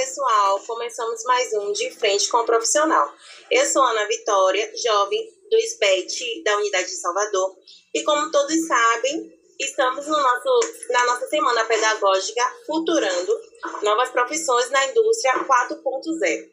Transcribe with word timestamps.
pessoal, 0.00 0.58
começamos 0.60 1.22
mais 1.24 1.52
um 1.52 1.72
De 1.72 1.90
Frente 1.90 2.26
com 2.30 2.38
o 2.38 2.46
Profissional. 2.46 3.12
Eu 3.50 3.66
sou 3.66 3.82
Ana 3.82 4.06
Vitória, 4.06 4.72
jovem 4.74 5.28
do 5.50 5.58
SBET 5.58 6.42
da 6.42 6.56
Unidade 6.56 6.86
de 6.86 6.96
Salvador, 6.96 7.54
e 7.92 8.02
como 8.02 8.30
todos 8.30 8.66
sabem, 8.66 9.30
estamos 9.58 10.06
no 10.06 10.16
nosso, 10.16 10.60
na 10.88 11.04
nossa 11.04 11.26
semana 11.28 11.66
pedagógica 11.66 12.42
Futurando 12.66 13.40
Novas 13.82 14.08
Profissões 14.08 14.70
na 14.70 14.86
Indústria 14.86 15.34
4.0. 15.34 16.48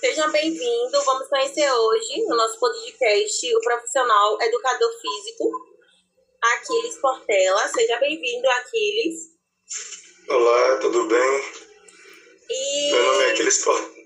Sejam 0.00 0.32
bem-vindos, 0.32 1.04
vamos 1.04 1.28
conhecer 1.28 1.70
hoje 1.70 2.24
no 2.26 2.34
nosso 2.34 2.58
podcast 2.58 3.54
o 3.54 3.60
profissional 3.60 4.42
educador 4.42 4.90
físico 5.00 5.52
Aquiles 6.42 6.96
Portela. 6.96 7.68
Seja 7.68 7.96
bem-vindo, 8.00 8.50
Aquiles. 8.50 9.38
Olá, 10.28 10.78
tudo 10.80 11.06
bem? 11.06 11.67
E... 12.50 12.92
Meu 12.92 13.02
nome 13.04 13.24
é 13.24 13.30
Aquiles 13.30 13.58
Portela. 13.58 13.98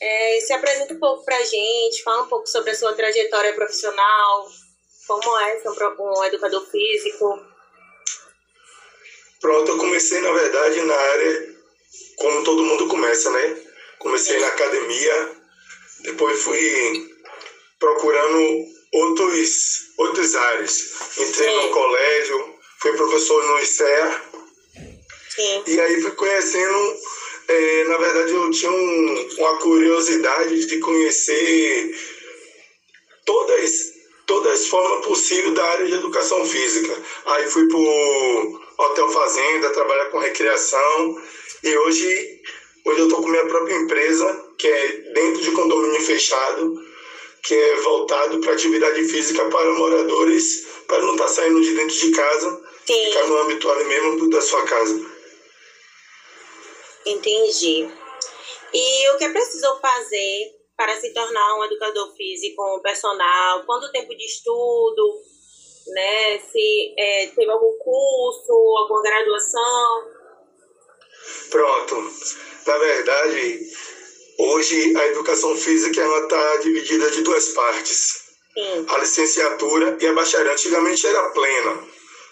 É, 0.00 0.40
se 0.40 0.52
apresenta 0.52 0.94
um 0.94 1.00
pouco 1.00 1.24
pra 1.24 1.42
gente, 1.42 2.02
fala 2.04 2.22
um 2.22 2.28
pouco 2.28 2.46
sobre 2.46 2.70
a 2.70 2.74
sua 2.74 2.94
trajetória 2.94 3.52
profissional, 3.54 4.48
como 5.08 5.38
é 5.40 5.58
ser 5.58 5.68
um 5.68 6.24
educador 6.24 6.64
físico. 6.70 7.44
Pronto, 9.40 9.72
eu 9.72 9.78
comecei, 9.78 10.20
na 10.20 10.32
verdade, 10.32 10.82
na 10.82 10.94
área 10.94 11.58
como 12.18 12.44
todo 12.44 12.64
mundo 12.64 12.86
começa, 12.88 13.30
né? 13.30 13.62
Comecei 13.98 14.38
na 14.38 14.48
academia, 14.48 15.36
depois 16.00 16.42
fui 16.42 17.16
procurando 17.78 18.64
outros, 18.92 19.94
outros 19.98 20.34
áreas. 20.34 21.18
Entrei 21.18 21.50
no 21.50 21.70
colégio, 21.70 22.58
fui 22.80 22.96
professor 22.96 23.44
no 23.44 23.58
ICEA. 23.60 24.22
Sim. 25.38 25.62
E 25.68 25.80
aí 25.80 26.00
fui 26.00 26.10
conhecendo, 26.10 26.96
é, 27.46 27.84
na 27.84 27.96
verdade 27.96 28.32
eu 28.32 28.50
tinha 28.50 28.72
um, 28.72 29.28
uma 29.38 29.56
curiosidade 29.58 30.66
de 30.66 30.80
conhecer 30.80 31.94
todas, 33.24 33.70
todas 34.26 34.60
as 34.60 34.66
formas 34.66 35.06
possíveis 35.06 35.54
da 35.54 35.64
área 35.64 35.86
de 35.86 35.94
educação 35.94 36.44
física. 36.44 36.92
Aí 37.24 37.48
fui 37.48 37.68
para 37.68 37.78
o 37.78 38.58
Hotel 38.78 39.08
Fazenda, 39.10 39.70
trabalhar 39.70 40.06
com 40.06 40.18
recreação. 40.18 41.16
E 41.62 41.76
hoje, 41.76 42.40
hoje 42.84 42.98
eu 42.98 43.04
estou 43.04 43.22
com 43.22 43.28
minha 43.28 43.46
própria 43.46 43.76
empresa, 43.76 44.44
que 44.58 44.66
é 44.66 44.88
dentro 45.14 45.40
de 45.40 45.52
condomínio 45.52 46.00
fechado, 46.00 46.74
que 47.44 47.54
é 47.54 47.76
voltado 47.76 48.40
para 48.40 48.54
atividade 48.54 49.04
física 49.04 49.44
para 49.44 49.70
moradores, 49.70 50.66
para 50.88 51.00
não 51.00 51.12
estar 51.12 51.26
tá 51.26 51.30
saindo 51.30 51.60
de 51.60 51.74
dentro 51.74 51.96
de 51.96 52.10
casa, 52.10 52.60
Sim. 52.86 53.04
ficar 53.04 53.26
no 53.26 53.38
âmbito 53.38 53.70
ali 53.70 53.84
mesmo 53.84 54.28
da 54.30 54.40
sua 54.40 54.64
casa. 54.64 55.17
Entendi. 57.10 57.88
E 58.72 59.08
o 59.10 59.18
que 59.18 59.24
é 59.24 59.30
preciso 59.30 59.80
fazer 59.80 60.58
para 60.76 61.00
se 61.00 61.12
tornar 61.12 61.58
um 61.58 61.64
educador 61.64 62.14
físico, 62.14 62.80
personal? 62.82 63.64
Quanto 63.64 63.90
tempo 63.90 64.14
de 64.14 64.24
estudo? 64.24 65.20
Né? 65.88 66.38
Se 66.38 66.94
é, 66.98 67.26
teve 67.28 67.50
algum 67.50 67.78
curso, 67.78 68.52
alguma 68.52 69.02
graduação? 69.02 70.18
Pronto. 71.50 71.96
Na 72.66 72.78
verdade, 72.78 73.60
hoje 74.38 74.96
a 74.96 75.06
educação 75.06 75.56
física 75.56 76.00
está 76.00 76.56
dividida 76.56 77.10
de 77.10 77.22
duas 77.22 77.48
partes. 77.48 78.28
Sim. 78.52 78.86
A 78.88 78.98
licenciatura 78.98 79.96
e 80.00 80.06
a 80.06 80.12
bacharel. 80.12 80.52
Antigamente 80.52 81.06
era 81.06 81.30
plena. 81.30 81.88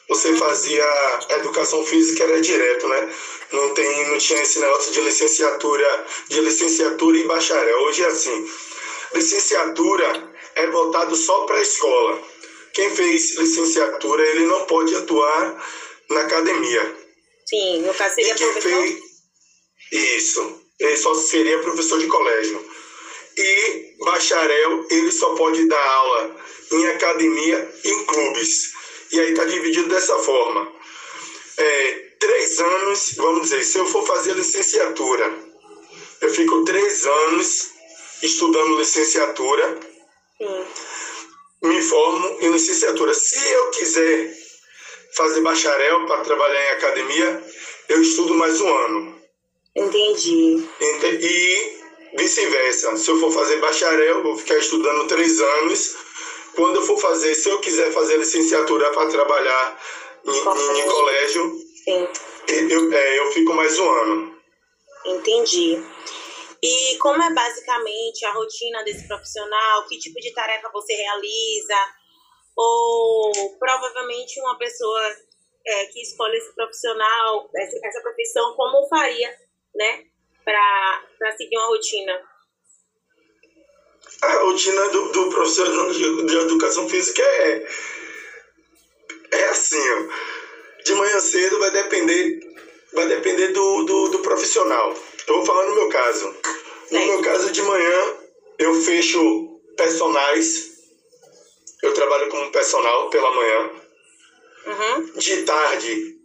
Você 0.08 0.34
fazia 0.36 0.84
a 1.30 1.34
educação 1.34 1.84
física 1.84 2.22
era 2.24 2.40
direto, 2.40 2.86
né? 2.88 3.12
Não 3.52 3.74
tem, 3.74 4.08
não 4.08 4.18
tinha 4.18 4.40
esse 4.40 4.60
negócio 4.60 4.92
de 4.92 5.00
licenciatura, 5.00 6.06
de 6.28 6.40
licenciatura 6.40 7.18
e 7.18 7.24
bacharel. 7.24 7.78
Hoje 7.82 8.02
é 8.02 8.06
assim. 8.06 8.48
Licenciatura 9.14 10.32
é 10.54 10.66
voltado 10.68 11.14
só 11.16 11.44
para 11.44 11.56
a 11.56 11.62
escola. 11.62 12.22
Quem 12.72 12.94
fez 12.94 13.36
licenciatura, 13.36 14.24
ele 14.26 14.46
não 14.46 14.64
pode 14.66 14.94
atuar 14.94 15.66
na 16.10 16.20
academia. 16.20 16.94
Sim, 17.48 17.82
no 17.82 17.94
caso 17.94 18.14
seria 18.14 18.34
E 18.34 18.36
quem 18.36 18.52
professor? 18.52 18.82
fez 18.82 18.98
isso, 19.92 20.60
ele 20.78 20.96
só 20.96 21.14
seria 21.14 21.58
professor 21.60 21.98
de 21.98 22.06
colégio. 22.06 22.64
E 23.36 23.94
bacharel, 24.04 24.86
ele 24.90 25.10
só 25.12 25.34
pode 25.34 25.66
dar 25.68 25.84
aula 25.84 26.36
em 26.72 26.86
academia, 26.88 27.72
em 27.84 28.04
clubes. 28.04 28.75
E 29.12 29.20
aí 29.20 29.30
está 29.30 29.44
dividido 29.44 29.88
dessa 29.88 30.16
forma. 30.18 30.72
É, 31.58 31.92
três 32.18 32.58
anos, 32.60 33.14
vamos 33.16 33.42
dizer, 33.42 33.64
se 33.64 33.78
eu 33.78 33.86
for 33.86 34.06
fazer 34.06 34.34
licenciatura, 34.34 35.32
eu 36.20 36.30
fico 36.30 36.64
três 36.64 37.06
anos 37.06 37.70
estudando 38.22 38.78
licenciatura, 38.78 39.78
Sim. 40.38 40.64
me 41.62 41.82
formo 41.82 42.38
em 42.40 42.50
licenciatura. 42.50 43.14
Se 43.14 43.38
eu 43.48 43.70
quiser 43.70 44.36
fazer 45.14 45.40
bacharel 45.42 46.04
para 46.06 46.22
trabalhar 46.24 46.62
em 46.64 46.70
academia, 46.70 47.44
eu 47.88 48.02
estudo 48.02 48.34
mais 48.34 48.60
um 48.60 48.68
ano. 48.68 49.20
Entendi. 49.74 50.62
Ente- 50.80 51.18
E 51.22 51.76
vice-versa. 52.18 52.96
Se 52.96 53.10
eu 53.10 53.18
for 53.20 53.30
fazer 53.32 53.56
bacharel, 53.58 54.22
vou 54.22 54.36
ficar 54.36 54.56
estudando 54.58 55.06
três 55.06 55.40
anos. 55.40 55.94
Quando 56.56 56.76
eu 56.76 56.82
for 56.82 56.98
fazer, 56.98 57.34
se 57.34 57.48
eu 57.50 57.60
quiser 57.60 57.92
fazer 57.92 58.16
licenciatura 58.16 58.90
para 58.92 59.08
trabalhar 59.10 59.80
em, 60.24 60.30
em- 60.30 60.80
em 60.80 60.88
colégio, 60.88 61.52
eu, 62.48 62.92
é, 62.92 63.18
eu 63.18 63.32
fico 63.32 63.52
mais 63.54 63.78
um 63.78 63.88
ano. 63.90 64.36
Entendi. 65.04 65.80
E 66.62 66.96
como 66.98 67.22
é 67.22 67.30
basicamente 67.32 68.24
a 68.24 68.32
rotina 68.32 68.82
desse 68.82 69.06
profissional? 69.06 69.86
Que 69.86 69.98
tipo 69.98 70.18
de 70.20 70.32
tarefa 70.32 70.68
você 70.72 70.94
realiza? 70.94 71.76
Ou 72.56 73.56
provavelmente 73.58 74.40
uma 74.40 74.56
pessoa 74.58 75.00
é, 75.66 75.84
que 75.86 76.00
escolhe 76.00 76.36
esse 76.38 76.54
profissional, 76.54 77.48
essa, 77.54 77.78
essa 77.86 78.00
profissão, 78.00 78.54
como 78.56 78.88
faria, 78.88 79.30
né? 79.74 80.04
Para 80.44 81.36
seguir 81.36 81.56
uma 81.58 81.66
rotina? 81.68 82.18
A 84.22 84.32
rotina 84.38 84.88
do, 84.88 85.12
do 85.12 85.28
profissional 85.28 85.90
de, 85.90 86.26
de 86.26 86.36
educação 86.36 86.88
física 86.88 87.22
é, 87.22 87.66
é 89.32 89.44
assim, 89.48 89.90
ó. 89.90 90.82
De 90.84 90.94
manhã 90.94 91.20
cedo 91.20 91.58
vai 91.58 91.70
depender, 91.70 92.40
vai 92.92 93.06
depender 93.08 93.48
do, 93.48 93.84
do, 93.84 94.08
do 94.08 94.18
profissional. 94.20 94.94
Eu 95.26 95.36
vou 95.36 95.44
falar 95.44 95.66
no 95.66 95.74
meu 95.74 95.88
caso. 95.88 96.34
No 96.90 97.06
meu 97.06 97.20
caso, 97.20 97.50
de 97.50 97.62
manhã, 97.62 98.14
eu 98.58 98.74
fecho 98.80 99.60
personagens. 99.76 100.70
Eu 101.82 101.92
trabalho 101.92 102.28
como 102.28 102.50
personal 102.52 103.10
pela 103.10 103.32
manhã. 103.32 103.70
Uhum. 104.66 105.04
De 105.16 105.42
tarde, 105.42 106.16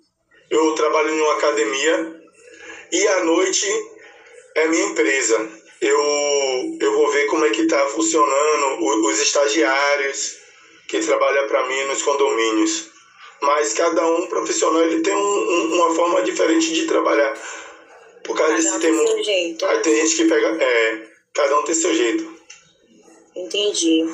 eu 0.50 0.76
trabalho 0.76 1.10
em 1.10 1.22
uma 1.22 1.34
academia. 1.34 2.22
E 2.92 3.08
à 3.08 3.24
noite 3.24 3.68
é 4.56 4.68
minha 4.68 4.86
empresa. 4.86 5.61
Eu, 5.82 6.78
eu 6.80 6.94
vou 6.94 7.10
ver 7.12 7.26
como 7.26 7.46
é 7.46 7.50
que 7.50 7.62
está 7.62 7.88
funcionando 7.88 8.86
os 9.08 9.20
estagiários 9.20 10.38
que 10.88 11.00
trabalham 11.00 11.48
para 11.48 11.68
mim 11.68 11.84
nos 11.86 12.04
condomínios. 12.04 12.90
Mas 13.42 13.74
cada 13.74 14.06
um 14.06 14.28
profissional 14.28 14.84
ele 14.84 15.02
tem 15.02 15.16
um- 15.16 15.20
um- 15.52 15.74
uma 15.76 15.96
forma 15.96 16.22
diferente 16.22 16.72
de 16.74 16.86
trabalhar. 16.86 17.34
Por 18.24 18.38
causa 18.38 18.54
Cada 18.54 18.58
desse 18.64 18.76
um 18.76 18.80
tem 18.80 19.08
seu 19.08 19.24
jeito. 19.24 19.66
Aí 19.66 19.80
tem 19.80 19.96
gente 19.96 20.16
que 20.16 20.26
pega. 20.26 20.64
É, 20.64 21.08
cada 21.34 21.60
um 21.60 21.64
tem 21.64 21.74
seu 21.74 21.94
jeito. 21.94 22.40
Entendi. 23.36 24.06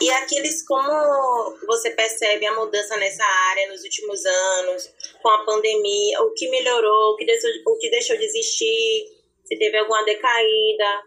E 0.00 0.10
aqueles, 0.10 0.66
como 0.66 1.56
você 1.66 1.90
percebe 1.90 2.46
a 2.46 2.54
mudança 2.54 2.96
nessa 2.96 3.24
área 3.24 3.68
nos 3.70 3.82
últimos 3.84 4.24
anos, 4.24 4.90
com 5.22 5.28
a 5.28 5.44
pandemia, 5.44 6.20
o 6.22 6.32
que 6.32 6.48
melhorou, 6.48 7.12
o 7.12 7.16
que 7.16 7.24
deixou, 7.26 7.50
o 7.66 7.76
que 7.78 7.90
deixou 7.90 8.16
de 8.16 8.24
existir, 8.24 9.17
se 9.48 9.58
teve 9.58 9.78
alguma 9.78 10.04
decaída? 10.04 11.02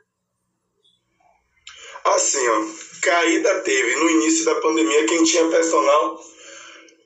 Assim, 2.04 2.48
ó, 2.48 2.66
caída 3.04 3.60
teve 3.60 3.96
no 3.96 4.10
início 4.10 4.44
da 4.46 4.56
pandemia, 4.56 5.06
quem 5.06 5.24
tinha 5.24 5.48
personal 5.48 6.20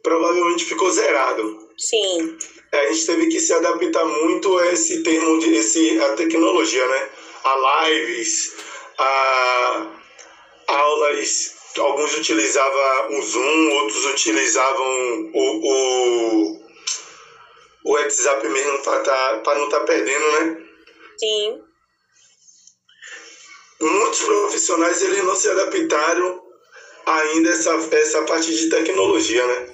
provavelmente 0.01 0.65
ficou 0.65 0.89
zerado. 0.91 1.67
Sim, 1.77 2.37
A 2.71 2.85
gente 2.87 3.05
teve 3.07 3.27
que 3.27 3.39
se 3.39 3.51
adaptar 3.51 4.05
muito 4.05 4.57
a 4.59 4.67
esse 4.71 5.01
termo, 5.03 5.39
de, 5.39 5.55
esse, 5.55 5.99
a 5.99 6.13
tecnologia, 6.13 6.87
né? 6.87 7.09
A 7.43 7.87
lives, 7.89 8.53
a 8.97 9.91
aulas, 10.67 11.55
alguns 11.77 12.17
utilizavam 12.17 13.17
o 13.17 13.21
Zoom, 13.21 13.71
outros 13.81 14.05
utilizavam 14.05 15.31
o, 15.33 15.59
o, 15.63 16.61
o 17.83 17.91
WhatsApp 17.93 18.47
mesmo 18.47 18.83
para 18.83 19.01
tá, 19.01 19.41
pra 19.43 19.55
não 19.55 19.65
estar 19.65 19.81
perdendo, 19.81 20.31
né? 20.31 20.64
Sim, 21.17 21.59
muitos 23.79 24.21
profissionais 24.21 25.01
eles 25.01 25.23
não 25.23 25.35
se 25.35 25.49
adaptaram 25.49 26.41
ainda 27.05 27.49
a 27.49 27.53
essa, 27.53 27.89
essa 27.91 28.23
parte 28.23 28.53
de 28.53 28.69
tecnologia, 28.69 29.45
né? 29.45 29.67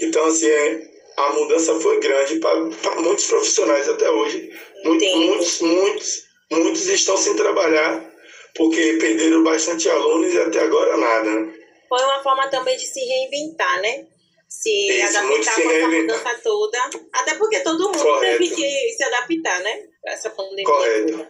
Então, 0.00 0.24
assim, 0.26 0.46
é, 0.46 0.80
a 1.16 1.30
mudança 1.30 1.78
foi 1.80 2.00
grande 2.00 2.38
para 2.38 2.56
muitos 3.00 3.26
profissionais 3.26 3.88
até 3.88 4.10
hoje. 4.10 4.50
Muitos, 4.84 5.14
muitos, 5.14 5.60
muitos, 5.60 6.22
muitos 6.50 6.86
estão 6.86 7.16
sem 7.16 7.34
trabalhar 7.34 8.12
porque 8.54 8.94
perderam 8.94 9.42
bastante 9.42 9.88
alunos 9.88 10.32
e 10.32 10.38
até 10.38 10.60
agora 10.60 10.96
nada. 10.96 11.30
Né? 11.30 11.54
Foi 11.88 12.02
uma 12.02 12.22
forma 12.22 12.48
também 12.48 12.76
de 12.76 12.86
se 12.86 13.00
reinventar, 13.00 13.80
né? 13.80 14.06
Se 14.48 14.70
Isso, 14.70 15.18
adaptar 15.18 15.54
com 15.54 15.70
essa 15.70 15.88
mudança 15.88 16.40
toda. 16.42 16.78
Até 17.12 17.34
porque 17.34 17.60
todo 17.60 17.84
mundo 17.84 18.02
Correto. 18.02 18.38
teve 18.38 18.54
que 18.54 18.92
se 18.92 19.04
adaptar, 19.04 19.60
né? 19.60 19.86
Essa 20.06 20.30
pandemia. 20.30 20.64
Correto. 20.64 21.28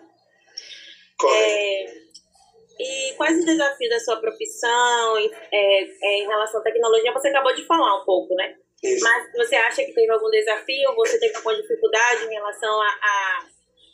Correto. 1.19 1.51
É, 1.51 2.07
e 2.79 3.15
quais 3.17 3.39
os 3.39 3.45
desafios 3.45 3.91
da 3.91 4.01
sua 4.01 4.17
profissão 4.21 5.19
em, 5.19 5.31
é, 5.53 5.83
é, 5.83 6.19
em 6.19 6.27
relação 6.27 6.61
à 6.61 6.63
tecnologia? 6.63 7.13
Você 7.13 7.29
acabou 7.29 7.55
de 7.55 7.65
falar 7.67 8.03
um 8.03 8.05
pouco, 8.05 8.35
né? 8.35 8.55
Isso. 8.83 9.03
Mas 9.03 9.33
você 9.33 9.57
acha 9.57 9.83
que 9.83 9.93
teve 9.93 10.13
algum 10.13 10.31
desafio? 10.31 10.95
Você 10.97 11.19
teve 11.19 11.35
alguma 11.37 11.57
dificuldade 11.57 12.27
em 12.27 12.35
relação 12.35 12.81
a, 12.81 12.87
a, 12.87 13.47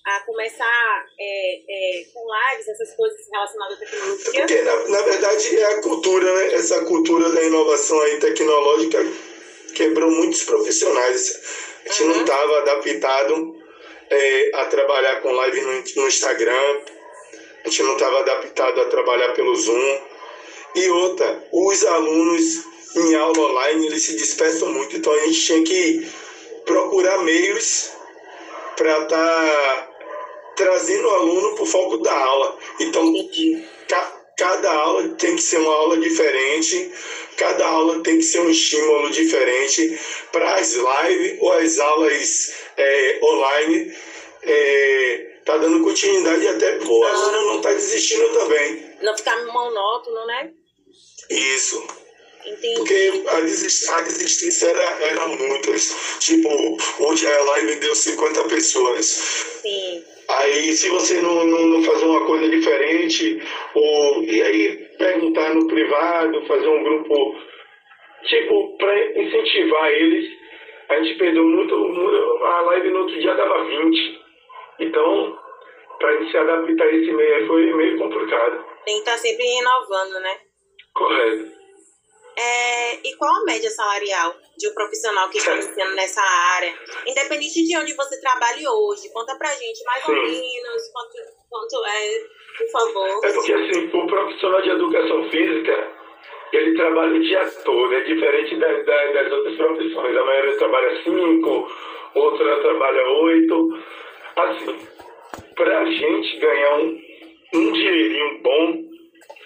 a 0.04 0.20
começar 0.20 1.06
é, 1.18 2.00
é, 2.00 2.04
com 2.12 2.24
lives, 2.24 2.68
essas 2.68 2.94
coisas 2.96 3.18
relacionadas 3.30 3.76
à 3.76 3.80
tecnologia? 3.80 4.40
Porque, 4.40 4.62
na, 4.62 4.88
na 4.88 5.02
verdade, 5.02 5.56
é 5.56 5.64
a 5.64 5.80
cultura, 5.80 6.34
né? 6.34 6.54
Essa 6.54 6.84
cultura 6.84 7.30
da 7.30 7.42
inovação 7.42 8.00
aí 8.00 8.18
tecnológica 8.18 8.98
quebrou 9.74 10.10
muitos 10.10 10.42
profissionais. 10.42 11.40
A 11.84 11.88
gente 11.88 12.02
uhum. 12.02 12.08
não 12.10 12.20
estava 12.20 12.58
adaptado 12.58 13.56
é, 14.10 14.50
a 14.54 14.64
trabalhar 14.66 15.20
com 15.20 15.32
live 15.32 15.60
no, 15.60 15.72
no 15.72 16.08
Instagram, 16.08 16.80
a 17.64 17.68
gente 17.68 17.82
não 17.84 17.92
estava 17.92 18.20
adaptado 18.20 18.80
a 18.80 18.86
trabalhar 18.86 19.32
pelo 19.32 19.54
Zoom. 19.54 20.00
E 20.74 20.88
outra, 20.90 21.44
os 21.52 21.84
alunos 21.84 22.64
em 22.96 23.14
aula 23.14 23.38
online 23.38 23.86
eles 23.86 24.02
se 24.04 24.16
dispersam 24.16 24.68
muito, 24.72 24.96
então 24.96 25.12
a 25.12 25.18
gente 25.26 25.40
tinha 25.40 25.62
que 25.62 26.06
procurar 26.64 27.18
meios 27.22 27.90
para 28.76 29.02
estar 29.02 29.06
tá 29.08 29.91
trazendo 30.56 31.06
o 31.06 31.10
aluno 31.10 31.54
para 31.54 31.62
o 31.62 31.66
foco 31.66 31.98
da 31.98 32.12
aula. 32.12 32.58
Então, 32.80 33.12
ca, 33.88 34.22
cada 34.36 34.72
aula 34.72 35.08
tem 35.10 35.36
que 35.36 35.42
ser 35.42 35.58
uma 35.58 35.72
aula 35.72 35.98
diferente, 35.98 36.92
cada 37.36 37.66
aula 37.66 38.02
tem 38.02 38.18
que 38.18 38.24
ser 38.24 38.40
um 38.40 38.50
estímulo 38.50 39.10
diferente 39.10 39.98
para 40.30 40.54
as 40.54 40.74
lives 40.74 41.38
ou 41.40 41.52
as 41.52 41.78
aulas 41.78 42.54
é, 42.76 43.20
online. 43.22 43.94
É, 44.44 45.32
tá 45.44 45.56
dando 45.56 45.84
continuidade 45.84 46.42
e 46.44 46.48
até 46.48 46.78
o 46.78 47.04
aluno 47.04 47.46
não 47.46 47.56
está 47.56 47.72
desistindo 47.72 48.28
também. 48.32 48.96
Não 49.02 49.16
ficar 49.16 49.44
monótono, 49.46 50.26
né? 50.26 50.50
Isso. 51.30 52.01
Entendi. 52.44 52.74
Porque 52.76 53.22
a, 53.28 53.40
desist, 53.40 53.88
a 53.90 54.00
desistência 54.00 54.68
era, 54.68 55.04
era 55.04 55.28
muitas. 55.28 56.18
Tipo, 56.20 56.48
hoje 57.00 57.26
a 57.26 57.42
live 57.42 57.76
deu 57.76 57.94
50 57.94 58.44
pessoas. 58.48 59.06
Sim. 59.06 60.04
Aí, 60.28 60.72
se 60.72 60.88
você 60.88 61.20
não, 61.20 61.44
não, 61.44 61.66
não, 61.66 61.82
fazer 61.82 62.04
uma 62.04 62.24
coisa 62.26 62.48
diferente, 62.48 63.42
ou, 63.74 64.22
e 64.24 64.42
aí 64.42 64.76
perguntar 64.98 65.54
no 65.54 65.66
privado, 65.66 66.46
fazer 66.46 66.68
um 66.68 66.82
grupo, 66.82 67.36
tipo, 68.24 68.76
para 68.78 69.20
incentivar 69.20 69.90
eles, 69.90 70.30
a 70.88 71.02
gente 71.02 71.18
perdeu 71.18 71.44
muito, 71.44 71.76
muito, 71.76 72.44
a 72.44 72.60
live 72.62 72.90
no 72.90 73.00
outro 73.00 73.20
dia 73.20 73.34
dava 73.34 73.64
20. 73.64 74.20
Então, 74.80 75.38
para 75.98 76.16
gente 76.18 76.30
se 76.30 76.36
adaptar 76.36 76.84
a 76.84 76.92
esse 76.92 77.12
meio 77.12 77.46
foi 77.46 77.72
meio 77.74 77.98
complicado. 77.98 78.64
Tem 78.84 78.94
que 78.94 79.00
estar 79.00 79.18
sempre 79.18 79.44
inovando, 79.44 80.20
né? 80.20 80.38
Correto. 80.94 81.61
É, 82.36 82.94
e 83.06 83.14
qual 83.16 83.30
a 83.34 83.44
média 83.44 83.70
salarial 83.70 84.34
de 84.56 84.68
um 84.68 84.74
profissional 84.74 85.28
que 85.28 85.38
está 85.38 85.54
iniciando 85.54 85.94
nessa 85.94 86.22
área? 86.56 86.72
Independente 87.06 87.62
de 87.62 87.76
onde 87.76 87.94
você 87.94 88.20
trabalhe 88.20 88.66
hoje, 88.66 89.12
conta 89.12 89.36
pra 89.36 89.48
gente 89.48 89.84
mais 89.84 90.04
Sim. 90.04 90.12
ou 90.12 90.22
menos 90.22 90.88
quanto, 90.92 91.12
quanto 91.50 91.84
é, 91.84 92.24
por 92.58 92.70
favor. 92.70 93.20
É 93.24 93.32
porque 93.32 93.52
assim, 93.52 93.90
o 93.92 94.06
profissional 94.06 94.62
de 94.62 94.70
educação 94.70 95.30
física, 95.30 95.90
ele 96.52 96.76
trabalha 96.76 97.14
o 97.14 97.22
dia 97.22 97.50
todo, 97.64 97.94
é 97.94 98.00
diferente 98.00 98.56
das, 98.56 98.86
das, 98.86 99.14
das 99.14 99.32
outras 99.32 99.56
profissões. 99.56 100.16
A 100.16 100.24
maioria 100.24 100.58
trabalha 100.58 101.02
cinco, 101.02 101.72
outra 102.14 102.62
trabalha 102.62 103.08
oito. 103.08 103.78
Assim, 104.36 104.88
para 105.54 105.80
a 105.80 105.84
gente 105.84 106.38
ganhar 106.38 106.78
um, 106.78 107.00
um 107.54 107.72
dinheirinho 107.72 108.42
bom, 108.42 108.82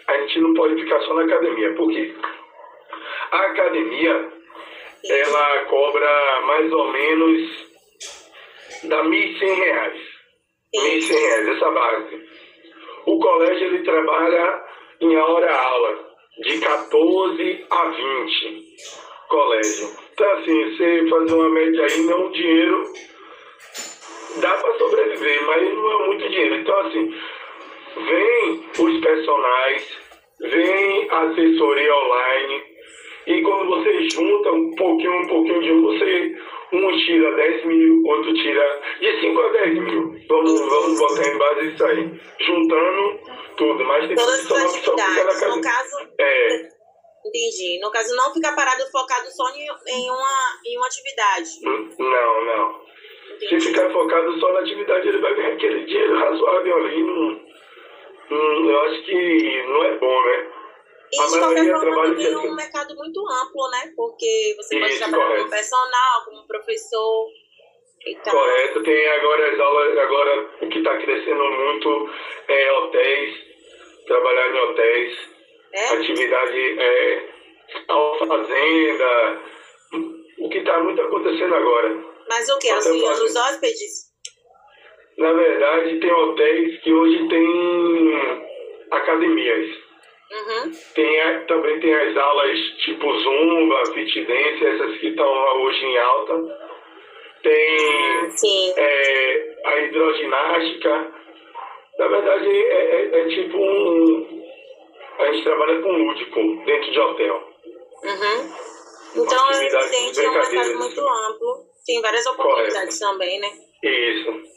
a 0.06 0.18
gente 0.18 0.40
não 0.40 0.54
pode 0.54 0.80
ficar 0.80 1.00
só 1.00 1.14
na 1.14 1.24
academia. 1.24 1.74
Por 1.74 1.90
quê? 1.90 2.14
A 3.36 3.46
academia, 3.50 4.32
ela 5.08 5.64
cobra 5.66 6.40
mais 6.46 6.72
ou 6.72 6.92
menos 6.92 7.66
da 8.84 9.02
R$ 9.02 9.08
1.100. 9.08 9.92
R$ 10.74 11.00
1.100, 11.00 11.56
essa 11.56 11.70
base. 11.70 12.28
O 13.06 13.18
colégio, 13.18 13.66
ele 13.66 13.82
trabalha 13.84 14.64
em 15.00 15.16
hora-aula, 15.16 16.06
de 16.42 16.58
14 16.60 17.66
a 17.70 17.84
20, 17.88 18.64
colégio. 19.28 19.88
Então, 20.12 20.32
assim, 20.32 20.76
você 20.76 21.08
fazer 21.08 21.34
uma 21.34 21.48
média 21.50 21.84
aí, 21.84 22.00
não 22.00 22.26
é 22.26 22.30
dinheiro 22.30 22.92
dá 24.40 24.50
para 24.50 24.78
sobreviver, 24.78 25.46
mas 25.46 25.74
não 25.74 25.90
é 25.90 26.06
muito 26.06 26.28
dinheiro. 26.28 26.56
Então, 26.56 26.78
assim, 26.80 27.14
vem 27.96 28.64
os 28.78 29.00
personagens, 29.00 29.98
vem 30.40 31.10
a 31.10 31.20
assessoria 31.22 31.94
online, 31.94 32.64
e 33.26 33.42
quando 33.42 33.68
você 33.68 34.08
junta 34.08 34.52
um 34.52 34.70
pouquinho, 34.76 35.22
um 35.22 35.26
pouquinho 35.26 35.62
de 35.62 35.72
um, 35.72 35.82
você 35.82 36.36
um 36.72 36.96
tira 36.98 37.34
10 37.34 37.64
mil, 37.64 38.02
outro 38.06 38.34
tira 38.34 38.82
de 39.00 39.20
5 39.20 39.40
a 39.40 39.48
10 39.48 39.74
mil. 39.74 40.14
Vamos, 40.28 40.60
vamos 40.60 40.98
botar 40.98 41.28
em 41.28 41.38
base 41.38 41.66
isso 41.68 41.84
aí. 41.84 42.20
Juntando 42.40 43.20
tudo, 43.56 43.84
mas 43.84 44.06
tem 44.06 44.16
Todas 44.16 44.52
as 44.52 44.64
atividades. 44.64 45.40
No 45.42 45.60
caso. 45.60 45.96
É. 46.18 46.68
Entendi. 47.26 47.80
No 47.80 47.90
caso, 47.90 48.14
não 48.14 48.32
ficar 48.32 48.54
parado 48.54 48.84
focado 48.92 49.26
só 49.30 49.48
em 49.50 50.10
uma, 50.10 50.60
em 50.64 50.76
uma 50.76 50.86
atividade. 50.86 51.50
Não, 51.98 52.44
não. 52.44 52.86
Se 53.40 53.60
ficar 53.60 53.90
focado 53.90 54.38
só 54.38 54.52
na 54.52 54.60
atividade, 54.60 55.08
ele 55.08 55.18
vai 55.18 55.34
ganhar 55.34 55.54
aquele 55.54 55.84
dinheiro 55.84 56.16
razoável 56.16 56.76
ali. 56.76 57.02
Não, 57.02 57.40
não, 58.30 58.70
eu 58.70 58.80
acho 58.82 59.02
que 59.02 59.62
não 59.68 59.84
é 59.84 59.98
bom, 59.98 60.24
né? 60.24 60.55
E 61.12 61.16
de 61.16 61.38
qualquer 61.38 61.70
forma 61.70 62.14
tem 62.16 62.36
um 62.36 62.54
mercado 62.54 62.94
muito 62.96 63.20
amplo, 63.20 63.68
né? 63.70 63.92
Porque 63.94 64.54
você 64.56 64.78
pode 64.78 64.92
Isso, 64.92 64.98
trabalhar 64.98 65.24
correto. 65.24 65.42
como 65.42 65.50
personal, 65.50 66.24
como 66.24 66.46
professor. 66.46 67.28
Então... 68.06 68.32
Correto, 68.32 68.82
tem 68.82 69.08
agora 69.08 69.52
as 69.52 69.60
aulas, 69.60 69.98
agora 69.98 70.50
o 70.62 70.68
que 70.68 70.78
está 70.78 70.96
crescendo 70.98 71.44
muito 71.44 72.10
é 72.48 72.72
hotéis, 72.72 73.34
trabalhar 74.06 74.54
em 74.54 74.58
hotéis, 74.60 75.18
é? 75.72 75.88
atividade 75.88 76.80
é, 76.80 77.28
fazenda, 78.26 79.40
o 80.38 80.48
que 80.48 80.58
está 80.58 80.80
muito 80.82 81.02
acontecendo 81.02 81.54
agora. 81.54 82.04
Mas 82.28 82.48
o 82.48 82.58
que? 82.58 82.70
Auxiliando 82.70 83.24
os 83.24 83.36
hóspedes? 83.36 84.06
Na 85.18 85.32
verdade, 85.32 85.98
tem 85.98 86.12
hotéis 86.12 86.80
que 86.82 86.92
hoje 86.92 87.28
têm 87.28 88.46
academias. 88.90 89.85
Uhum. 90.30 90.72
Tem, 90.94 91.46
também 91.46 91.80
tem 91.80 91.94
as 91.94 92.16
aulas 92.16 92.58
tipo 92.84 93.18
Zumba, 93.18 93.86
Fit 93.94 94.24
Dance, 94.24 94.66
essas 94.66 94.98
que 94.98 95.08
estão 95.08 95.62
hoje 95.62 95.84
em 95.84 95.98
alta. 95.98 96.66
Tem 97.42 98.74
é, 98.76 99.56
a 99.64 99.78
hidroginástica. 99.80 101.12
Na 101.98 102.08
verdade, 102.08 102.48
é, 102.48 102.96
é, 102.96 103.20
é, 103.20 103.28
tipo 103.28 103.56
um. 103.56 104.44
A 105.18 105.32
gente 105.32 105.44
trabalha 105.44 105.80
com 105.80 105.92
lúdico 105.92 106.64
dentro 106.66 106.90
de 106.90 107.00
hotel. 107.00 107.36
Uhum. 108.02 109.22
Então, 109.22 109.50
é 109.50 109.66
evidente, 109.66 110.20
é 110.20 110.28
um 110.28 110.34
mercado 110.34 110.78
muito 110.78 111.00
amplo. 111.00 111.66
Tem 111.86 112.02
várias 112.02 112.26
oportunidades 112.26 112.98
Correto. 112.98 113.18
também, 113.18 113.40
né? 113.40 113.50
Isso. 113.82 114.56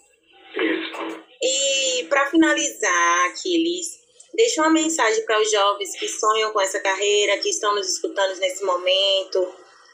Isso. 0.55 1.29
E 1.41 2.07
para 2.09 2.25
finalizar, 2.25 3.27
Aquiles, 3.27 3.98
deixa 4.39 4.61
uma 4.61 4.71
mensagem 4.71 5.25
para 5.25 5.41
os 5.41 5.51
jovens 5.51 5.99
que 5.99 6.07
sonham 6.07 6.53
com 6.53 6.61
essa 6.61 6.81
carreira, 6.81 7.37
que 7.39 7.49
estão 7.49 7.75
nos 7.75 7.91
escutando 7.93 8.39
nesse 8.39 8.63
momento, 8.63 9.39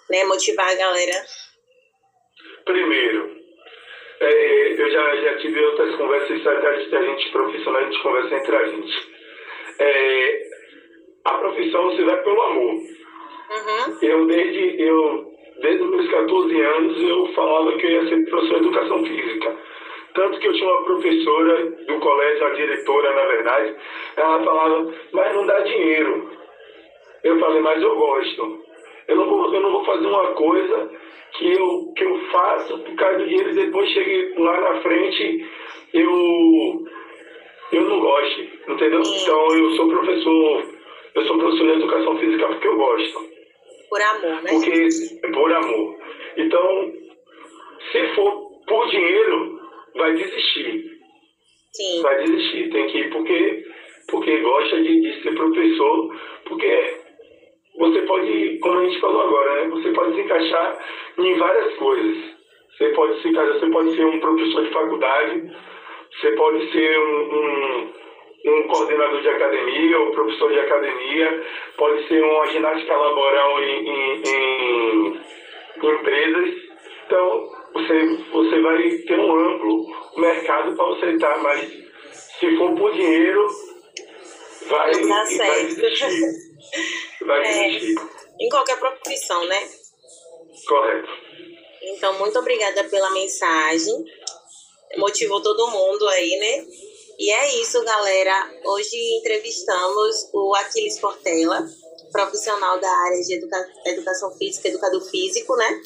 né? 0.07 0.23
Motivar 0.25 0.69
a 0.69 0.75
galera. 0.75 1.25
Primeiro, 2.63 3.41
é, 4.19 4.73
eu 4.79 4.91
já, 4.91 5.15
já 5.15 5.37
tive 5.39 5.65
outras 5.65 5.95
conversas 5.95 6.37
estratégicas 6.37 6.91
da 6.91 7.01
gente 7.01 7.31
profissional, 7.31 7.81
a 7.81 7.85
gente 7.85 8.03
conversa 8.03 8.35
entre 8.35 8.55
a 8.55 8.67
gente. 8.67 9.15
É, 9.79 10.41
a 11.25 11.33
profissão 11.39 11.85
você 11.85 12.03
vai 12.03 12.21
pelo 12.21 12.41
amor. 12.43 12.73
Uhum. 12.75 13.97
Eu 14.03 14.27
desde 14.27 14.81
eu 14.83 15.33
desde 15.59 15.83
os 15.83 15.89
meus 15.89 16.11
14 16.11 16.61
anos 16.61 17.01
eu 17.01 17.33
falava 17.33 17.75
que 17.77 17.85
eu 17.85 17.89
ia 17.89 18.09
ser 18.09 18.29
professor 18.29 18.59
de 18.59 18.67
educação 18.67 19.05
física. 19.05 19.57
Tanto 20.15 20.39
que 20.39 20.47
eu 20.47 20.53
tinha 20.53 20.69
uma 20.69 20.85
professora 20.85 21.65
do 21.65 21.99
colégio, 21.99 22.47
a 22.47 22.49
diretora, 22.51 23.13
na 23.13 23.25
verdade, 23.25 23.75
ela 24.15 24.43
falava, 24.43 24.93
mas 25.11 25.35
não 25.35 25.45
dá 25.45 25.59
dinheiro. 25.59 26.31
Eu 27.21 27.37
falei, 27.37 27.61
mas 27.61 27.83
eu 27.83 27.95
gosto. 27.97 28.63
Eu 29.09 29.15
não 29.17 29.29
vou, 29.29 29.53
eu 29.53 29.61
não 29.61 29.71
vou 29.71 29.83
fazer 29.83 30.07
uma 30.07 30.27
coisa 30.33 30.89
que 31.33 31.51
eu, 31.51 31.93
que 31.97 32.03
eu 32.05 32.17
faço 32.31 32.79
por 32.79 32.95
causa 32.95 33.17
do 33.19 33.27
dinheiro 33.27 33.49
e 33.51 33.55
depois 33.55 33.89
chegue 33.91 34.33
lá 34.37 34.61
na 34.61 34.81
frente 34.81 35.45
eu, 35.93 36.85
eu 37.73 37.81
não 37.81 37.99
gosto, 37.99 38.41
entendeu? 38.69 39.01
Então 39.01 39.55
eu 39.55 39.71
sou 39.71 39.89
professor, 39.89 40.63
eu 41.13 41.21
sou 41.25 41.37
professor 41.37 41.67
de 41.67 41.73
educação 41.73 42.17
física 42.17 42.47
porque 42.47 42.67
eu 42.67 42.77
gosto. 42.77 43.19
Por 43.89 44.01
amor, 44.01 44.41
né? 44.43 44.49
Porque, 44.49 44.87
por 45.33 45.53
amor. 45.53 45.97
Então, 46.37 46.91
se 47.91 48.15
for 48.15 48.51
por 48.67 48.89
dinheiro, 48.89 49.54
vai 49.95 50.13
desistir. 50.13 50.99
Sim. 51.73 52.01
Vai 52.01 52.23
desistir. 52.23 52.69
Tem 52.69 52.87
que 52.87 52.99
ir 52.99 53.09
porque, 53.11 53.65
porque 54.09 54.37
gosta 54.37 54.81
de, 54.81 55.01
de 55.01 55.23
ser 55.23 55.35
professor, 55.35 56.15
porque 56.45 56.97
você 57.77 58.01
pode, 58.01 58.59
como 58.59 58.79
a 58.79 58.85
gente 58.85 58.99
falou 58.99 59.21
agora, 59.21 59.61
né? 59.61 59.69
Você 59.69 59.91
pode 59.91 60.15
se 60.15 60.21
encaixar 60.21 60.85
em 61.17 61.33
várias 61.35 61.75
coisas. 61.75 62.35
Você 62.77 62.89
pode 62.89 63.21
se 63.21 63.29
encaixar, 63.29 63.59
você 63.59 63.69
pode 63.69 63.95
ser 63.95 64.05
um 64.05 64.19
professor 64.19 64.63
de 64.63 64.71
faculdade, 64.71 65.51
você 66.11 66.31
pode 66.31 66.71
ser 66.71 66.99
um, 66.99 67.35
um, 67.35 67.93
um 68.47 68.67
coordenador 68.67 69.21
de 69.21 69.29
academia 69.29 69.99
ou 69.99 70.11
professor 70.11 70.51
de 70.51 70.59
academia, 70.59 71.43
pode 71.77 72.07
ser 72.07 72.21
uma 72.21 72.45
ginástica 72.47 72.95
laboral 72.95 73.63
em, 73.63 73.89
em, 73.89 74.21
em, 74.25 75.19
em 75.83 75.89
empresas. 75.89 76.55
Então, 77.05 77.49
você, 77.75 78.23
você 78.31 78.61
vai 78.61 78.89
ter 79.05 79.19
um 79.19 79.37
amplo 79.37 79.85
mercado 80.17 80.75
para 80.75 80.85
você 80.85 81.11
estar, 81.11 81.37
mas 81.43 81.69
se 82.39 82.57
for 82.57 82.73
por 82.75 82.93
dinheiro, 82.93 83.45
vai, 84.67 84.91
dá 85.05 85.23
vai 85.37 85.65
desistir. 85.65 86.21
Vai 87.25 87.41
É. 87.45 87.69
desistir. 87.69 87.95
Em 88.39 88.49
qualquer 88.49 88.79
profissão, 88.79 89.45
né? 89.45 89.69
Correto. 90.67 91.09
Então, 91.81 92.17
muito 92.17 92.39
obrigada 92.39 92.83
pela 92.85 93.09
mensagem. 93.11 93.93
Motivou 94.97 95.41
todo 95.41 95.67
mundo 95.69 96.07
aí, 96.09 96.37
né? 96.39 96.65
E 97.19 97.31
é 97.31 97.55
isso, 97.61 97.83
galera. 97.83 98.49
Hoje 98.65 98.95
entrevistamos 99.19 100.29
o 100.33 100.55
Aquiles 100.55 100.99
Portela, 100.99 101.61
profissional 102.11 102.79
da 102.79 102.89
área 102.89 103.21
de 103.21 103.35
educa- 103.35 103.69
educação 103.85 104.31
física, 104.37 104.69
educador 104.69 105.01
físico, 105.09 105.55
né? 105.57 105.81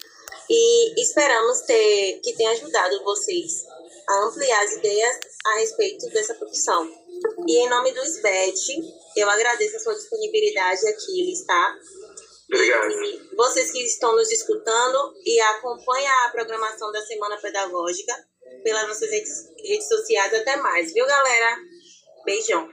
E 0.49 1.01
esperamos 1.01 1.61
ter, 1.61 2.19
que 2.23 2.35
tenha 2.35 2.51
ajudado 2.51 3.03
vocês 3.03 3.65
a 4.07 4.25
ampliar 4.25 4.63
as 4.63 4.73
ideias 4.73 5.19
a 5.45 5.59
respeito 5.59 6.07
dessa 6.09 6.33
profissão. 6.33 6.89
E 7.47 7.57
em 7.57 7.69
nome 7.69 7.91
do 7.91 8.01
SBET, 8.01 8.57
eu 9.15 9.29
agradeço 9.29 9.75
a 9.75 9.79
sua 9.79 9.93
disponibilidade, 9.93 10.87
Aquiles, 10.87 11.45
tá? 11.45 11.77
Obrigado. 12.51 12.91
E 12.91 13.35
vocês 13.35 13.71
que 13.71 13.83
estão 13.83 14.15
nos 14.15 14.31
escutando 14.31 15.13
e 15.23 15.39
acompanham 15.39 16.11
a 16.25 16.29
programação 16.29 16.91
da 16.91 17.01
Semana 17.01 17.37
Pedagógica 17.37 18.13
pelas 18.63 18.87
nossas 18.87 19.09
redes, 19.09 19.49
redes 19.63 19.87
sociais. 19.87 20.33
Até 20.33 20.55
mais, 20.57 20.91
viu, 20.93 21.05
galera? 21.05 21.57
Beijão. 22.25 22.67